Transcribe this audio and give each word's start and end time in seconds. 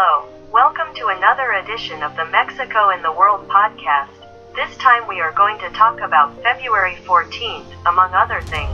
Hello, 0.00 0.28
welcome 0.52 0.94
to 0.94 1.08
another 1.08 1.54
edition 1.54 2.04
of 2.04 2.14
the 2.14 2.24
Mexico 2.26 2.90
in 2.90 3.02
the 3.02 3.10
World 3.10 3.48
podcast. 3.48 4.14
This 4.54 4.76
time 4.76 5.08
we 5.08 5.18
are 5.18 5.32
going 5.32 5.58
to 5.58 5.70
talk 5.70 5.98
about 5.98 6.40
February 6.40 6.94
14th, 7.02 7.66
among 7.84 8.14
other 8.14 8.40
things. 8.42 8.70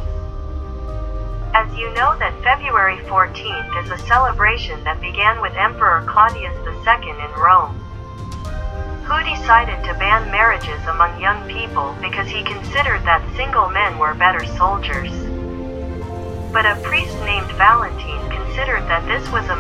As 1.55 1.75
you 1.79 1.89
know 1.95 2.15
that 2.19 2.37
February 2.45 2.99
14th 3.09 3.83
is 3.83 3.91
a 3.91 4.07
celebration 4.07 4.85
that 4.85 5.01
began 5.01 5.41
with 5.41 5.55
Emperor 5.55 6.05
Claudius 6.07 6.53
II 6.61 7.09
in 7.09 7.33
Rome, 7.41 7.73
who 9.09 9.25
decided 9.25 9.83
to 9.85 9.99
ban 9.99 10.31
marriages 10.31 10.85
among 10.89 11.19
young 11.19 11.49
people 11.49 11.97
because 12.03 12.29
he 12.29 12.45
considered 12.45 13.01
that 13.05 13.25
single 13.35 13.71
men 13.71 13.99
were 13.99 14.13
better 14.13 14.45
soldiers. 14.61 15.11
But 16.53 16.67
a 16.67 16.79
priest 16.85 17.17
named 17.25 17.51
Valentine 17.57 18.29
considered 18.55 18.87
that 18.93 19.09
this 19.09 19.27
was 19.33 19.49
a 19.49 19.57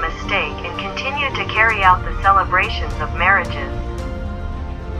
carry 1.55 1.84
out 1.84 2.05
the 2.05 2.21
celebrations 2.21 2.93
of 2.99 3.14
marriages. 3.14 3.71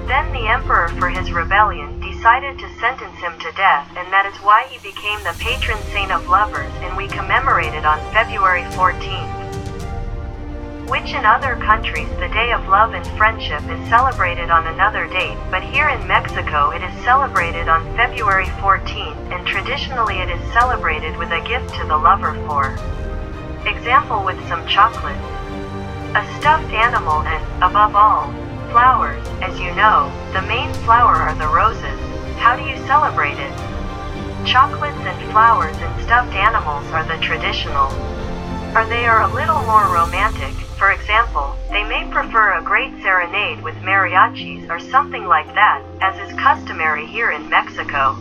Then 0.07 0.33
the 0.33 0.47
emperor, 0.47 0.87
for 1.01 1.09
his 1.09 1.33
rebellion, 1.33 1.99
decided 1.99 2.61
to 2.61 2.79
sentence 2.79 3.19
him 3.19 3.37
to 3.41 3.51
death, 3.59 3.91
and 3.97 4.07
that 4.13 4.31
is 4.31 4.39
why 4.39 4.63
he 4.71 4.79
became 4.79 5.19
the 5.25 5.35
patron 5.41 5.83
saint 5.91 6.13
of 6.13 6.29
lovers, 6.29 6.71
and 6.87 6.97
we 6.97 7.09
commemorate 7.09 7.75
it 7.75 7.85
on 7.85 7.99
February 8.13 8.63
14th. 8.79 9.35
Which 10.89 11.11
in 11.11 11.25
other 11.27 11.57
countries, 11.57 12.09
the 12.21 12.31
Day 12.31 12.53
of 12.53 12.69
Love 12.69 12.95
and 12.95 13.07
Friendship 13.19 13.65
is 13.67 13.89
celebrated 13.89 14.49
on 14.49 14.69
another 14.69 15.09
date, 15.09 15.39
but 15.51 15.65
here 15.65 15.89
in 15.89 16.07
Mexico 16.07 16.71
it 16.71 16.85
is 16.85 16.95
celebrated 17.03 17.67
on 17.67 17.83
February 17.97 18.47
14th, 18.63 19.19
and 19.35 19.45
traditionally 19.45 20.21
it 20.21 20.31
is 20.31 20.53
celebrated 20.53 21.17
with 21.17 21.33
a 21.33 21.43
gift 21.49 21.75
to 21.75 21.85
the 21.89 21.99
lover 21.99 22.35
for 22.47 22.71
example 23.67 24.23
with 24.25 24.39
some 24.47 24.65
chocolate, 24.69 25.19
a 26.15 26.25
stuffed 26.39 26.73
animal, 26.73 27.23
and, 27.23 27.43
above 27.63 27.97
all, 27.97 28.31
flowers. 28.71 29.27
As 29.43 29.59
you 29.59 29.75
know, 29.75 30.11
the 30.33 30.43
main 30.43 30.73
flower 30.85 31.17
are 31.17 31.35
the 31.35 31.49
roses. 31.49 31.99
How 32.39 32.55
do 32.57 32.63
you 32.63 32.77
celebrate 32.87 33.39
it? 33.39 33.53
Chocolates 34.47 34.99
and 34.99 35.33
flowers 35.33 35.77
and 35.79 36.03
stuffed 36.05 36.35
animals 36.35 36.87
are 36.93 37.05
the 37.05 37.23
traditional. 37.23 37.91
Or 38.77 38.85
they 38.87 39.07
are 39.07 39.23
a 39.23 39.35
little 39.35 39.63
more 39.63 39.87
romantic. 39.93 40.55
For 40.79 40.93
example, 40.93 41.57
they 41.71 41.83
may 41.85 42.09
prefer 42.11 42.59
a 42.59 42.63
great 42.63 42.93
serenade 43.03 43.63
with 43.63 43.75
mariachis 43.77 44.69
or 44.71 44.79
something 44.79 45.25
like 45.27 45.47
that, 45.55 45.83
as 46.01 46.19
is 46.29 46.39
customary 46.39 47.07
here 47.07 47.31
in 47.31 47.49
Mexico. 47.49 48.17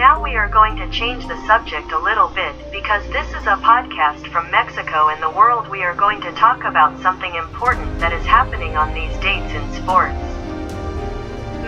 Now 0.00 0.16
we 0.24 0.34
are 0.36 0.48
going 0.48 0.76
to 0.76 0.88
change 0.88 1.28
the 1.28 1.36
subject 1.46 1.92
a 1.92 1.98
little 1.98 2.28
bit 2.28 2.54
because 2.72 3.04
this 3.12 3.28
is 3.36 3.44
a 3.44 3.60
podcast 3.60 4.32
from 4.32 4.50
Mexico 4.50 5.08
and 5.08 5.22
the 5.22 5.28
world. 5.28 5.68
We 5.68 5.82
are 5.82 5.94
going 5.94 6.22
to 6.22 6.32
talk 6.32 6.64
about 6.64 6.98
something 7.02 7.34
important 7.34 8.00
that 8.00 8.10
is 8.10 8.24
happening 8.24 8.78
on 8.78 8.94
these 8.94 9.12
dates 9.20 9.52
in 9.52 9.60
sports. 9.76 10.16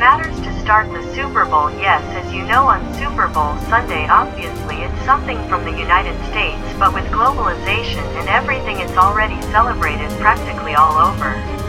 Matters 0.01 0.35
to 0.41 0.61
start 0.63 0.89
the 0.89 1.05
Super 1.15 1.45
Bowl. 1.45 1.69
Yes, 1.73 2.01
as 2.25 2.33
you 2.33 2.47
know, 2.47 2.65
on 2.65 2.81
Super 2.95 3.29
Bowl 3.29 3.53
Sunday, 3.69 4.09
obviously 4.09 4.77
it's 4.77 5.05
something 5.05 5.37
from 5.47 5.65
the 5.65 5.77
United 5.77 6.17
States, 6.33 6.65
but 6.79 6.95
with 6.95 7.05
globalization 7.13 8.01
and 8.17 8.31
everything, 8.31 8.81
it's 8.81 8.97
already 8.97 9.37
celebrated 9.53 10.09
practically 10.25 10.73
all 10.73 10.97
over. 10.97 11.62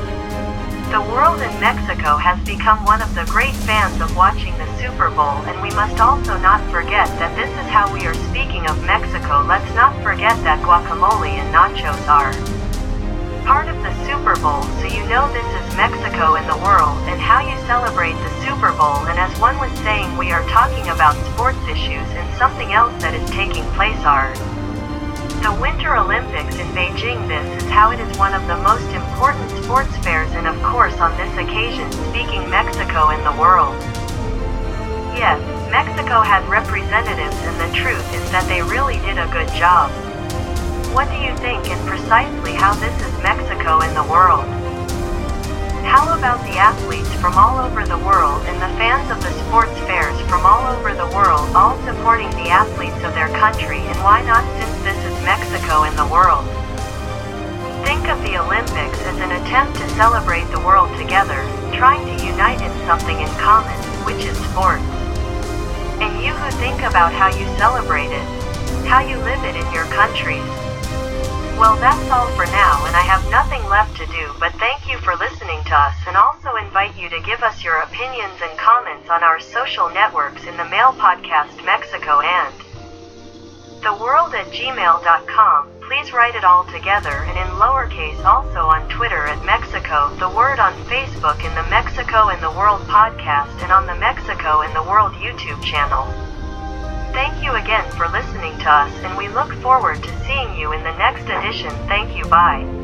The 0.94 1.02
world 1.10 1.42
in 1.42 1.50
Mexico 1.58 2.22
has 2.22 2.38
become 2.46 2.86
one 2.86 3.02
of 3.02 3.10
the 3.18 3.26
great 3.26 3.58
fans 3.66 3.98
of 3.98 4.14
watching 4.16 4.54
the 4.62 4.70
Super 4.78 5.10
Bowl, 5.10 5.42
and 5.50 5.58
we 5.58 5.74
must 5.74 5.98
also 5.98 6.38
not 6.38 6.62
forget 6.70 7.10
that 7.18 7.34
this 7.34 7.50
is 7.50 7.66
how 7.74 7.90
we 7.90 8.06
are 8.06 8.14
speaking 8.30 8.70
of 8.70 8.78
Mexico. 8.86 9.42
Let's 9.42 9.66
not 9.74 9.98
forget 10.06 10.38
that 10.46 10.62
guacamole 10.62 11.34
and 11.34 11.50
nachos 11.50 11.98
are 12.06 12.30
part 13.42 13.74
of 13.74 13.82
the 13.82 13.90
Super 14.06 14.38
Bowl, 14.38 14.62
so 14.78 14.86
you 14.86 15.02
know 15.10 15.26
this 15.34 15.50
is 15.58 15.66
Mexico 15.74 16.38
in 16.38 16.46
the 16.46 16.62
world 16.62 17.02
and 17.10 17.18
how 17.18 17.42
you 17.42 17.58
celebrate 17.66 18.14
the 18.14 18.30
Super 18.46 18.70
Bowl. 18.78 19.02
And 19.10 19.18
as 19.18 19.34
one 19.42 19.58
was 19.58 19.74
saying, 19.82 20.14
we 20.22 20.30
are 20.30 20.46
talking 20.54 20.86
about 20.94 21.18
sports 21.34 21.58
issues, 21.66 22.06
and 22.14 22.28
something 22.38 22.70
else 22.70 22.94
that 23.02 23.18
is 23.18 23.26
taking 23.34 23.66
place 23.74 23.98
are 24.06 24.30
the 25.42 25.58
Winter 25.60 25.98
Olympics 25.98 26.56
in 26.56 26.68
Beijing. 26.78 27.28
This 27.28 27.64
is 27.64 27.70
how 27.72 27.90
it 27.92 28.00
is 28.00 28.18
one 28.18 28.34
of 28.34 28.46
the 28.46 28.58
most 28.62 28.86
important 28.94 29.50
sports 29.64 29.96
fairs, 30.06 30.30
and 30.34 30.46
of 30.46 30.62
course, 30.62 30.94
on 31.00 31.16
this 31.18 31.34
occasion, 31.34 31.90
speaking 32.14 32.48
Mexico 32.50 33.10
in 33.10 33.24
the 33.24 33.34
world. 33.42 33.74
Yes, 35.18 35.42
Mexico 35.72 36.22
had 36.22 36.46
representatives, 36.48 37.36
and 37.50 37.56
the 37.58 37.74
truth 37.74 38.06
is 38.14 38.30
that 38.30 38.46
they 38.48 38.62
really 38.62 39.02
did 39.02 39.18
a 39.18 39.26
good 39.34 39.50
job. 39.58 39.90
What 40.94 41.10
do 41.10 41.18
you 41.18 41.34
think, 41.42 41.66
and 41.66 41.82
precisely 41.90 42.54
how 42.54 42.76
this 42.76 42.94
is 43.02 43.14
Mexico 43.24 43.82
in 43.82 43.96
the 43.96 44.06
world? 44.06 44.46
How 45.82 46.14
about 46.16 46.46
the 46.46 46.62
athletes 46.62 47.10
from 47.16 47.34
all 47.34 47.58
over 47.58 47.86
the 47.86 47.98
world 47.98 48.46
and 48.46 48.62
the 48.62 48.70
fans 48.78 49.10
of 49.10 49.18
the 49.26 49.34
sports 49.50 49.74
fairs 49.90 50.14
from 50.30 50.46
all 50.46 50.53
over 50.74 50.96
the 50.98 51.16
world 51.16 51.46
all 51.54 51.78
supporting 51.86 52.30
the 52.32 52.50
athletes 52.50 52.98
of 53.06 53.14
their 53.14 53.30
country 53.38 53.78
and 53.78 53.98
why 54.02 54.26
not 54.26 54.42
since 54.58 54.74
this 54.82 54.98
is 55.06 55.14
Mexico 55.22 55.84
in 55.84 55.96
the 55.96 56.08
world? 56.10 56.42
Think 57.86 58.10
of 58.10 58.18
the 58.26 58.42
Olympics 58.42 58.98
as 59.06 59.18
an 59.22 59.38
attempt 59.38 59.78
to 59.78 59.88
celebrate 59.94 60.50
the 60.50 60.60
world 60.66 60.90
together, 60.98 61.46
trying 61.78 62.02
to 62.10 62.26
unite 62.26 62.62
in 62.62 62.74
something 62.88 63.22
in 63.22 63.30
common, 63.38 63.78
which 64.02 64.26
is 64.26 64.34
sports. 64.50 64.82
And 66.02 66.18
you 66.26 66.34
who 66.34 66.50
think 66.58 66.82
about 66.82 67.14
how 67.14 67.30
you 67.30 67.46
celebrate 67.62 68.10
it, 68.10 68.26
how 68.90 69.06
you 69.06 69.18
live 69.18 69.44
it 69.46 69.56
in 69.56 69.68
your 69.72 69.86
countries, 69.94 70.42
well, 71.58 71.76
that's 71.78 72.10
all 72.10 72.28
for 72.36 72.46
now, 72.46 72.86
and 72.86 72.96
I 72.96 73.02
have 73.02 73.30
nothing 73.30 73.64
left 73.70 73.96
to 73.98 74.06
do 74.08 74.24
but 74.44 74.52
thank 74.60 74.90
you 74.90 74.98
for 74.98 75.16
listening 75.16 75.64
to 75.64 75.74
us 75.74 75.96
and 76.06 76.18
also 76.18 76.58
invite 76.58 76.98
you 76.98 77.08
to 77.08 77.22
give 77.22 77.42
us 77.44 77.64
your 77.64 77.78
opinions 77.78 78.34
and 78.44 78.58
comments 78.60 79.10
on 79.10 79.24
our 79.24 79.40
social 79.40 79.90
networks 79.90 80.44
in 80.44 80.58
the 80.58 80.66
Mail 80.66 80.92
Podcast 80.92 81.64
Mexico 81.64 82.20
and 82.20 82.54
the 83.82 83.96
world 84.04 84.34
at 84.34 84.48
gmail.com. 84.48 85.70
Please 85.88 86.12
write 86.12 86.36
it 86.36 86.44
all 86.44 86.66
together 86.66 87.24
and 87.24 87.38
in 87.38 87.56
lowercase 87.56 88.24
also 88.26 88.68
on 88.68 88.88
Twitter 88.90 89.28
at 89.28 89.46
Mexico, 89.46 90.14
the 90.20 90.28
world 90.28 90.60
on 90.60 90.74
Facebook 90.92 91.40
in 91.48 91.56
the 91.56 91.70
Mexico 91.70 92.28
in 92.28 92.42
the 92.42 92.52
World 92.52 92.82
podcast 92.82 93.64
and 93.64 93.72
on 93.72 93.86
the 93.88 93.96
Mexico 93.96 94.60
in 94.62 94.74
the 94.74 94.84
World 94.84 95.14
YouTube 95.14 95.64
channel. 95.64 96.23
Again 97.74 97.92
for 97.94 98.08
listening 98.10 98.56
to 98.60 98.70
us, 98.70 98.94
and 99.04 99.18
we 99.18 99.30
look 99.30 99.52
forward 99.54 100.04
to 100.04 100.26
seeing 100.28 100.56
you 100.60 100.74
in 100.74 100.84
the 100.84 100.96
next 100.98 101.24
edition. 101.24 101.72
Thank 101.88 102.16
you. 102.16 102.24
Bye. 102.26 102.83